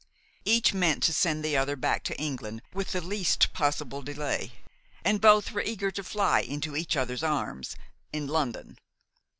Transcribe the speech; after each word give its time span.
Each 0.45 0.73
meant 0.73 1.03
to 1.03 1.13
send 1.13 1.45
the 1.45 1.55
other 1.55 1.75
back 1.75 2.03
to 2.05 2.19
England 2.19 2.63
with 2.73 2.91
the 2.91 3.01
least 3.01 3.53
possible 3.53 4.01
delay, 4.01 4.53
and 5.05 5.21
both 5.21 5.51
were 5.51 5.61
eager 5.61 5.91
to 5.91 6.03
fly 6.03 6.39
into 6.41 6.75
each 6.75 6.97
other's 6.97 7.21
arms 7.21 7.75
in 8.11 8.25
London! 8.25 8.79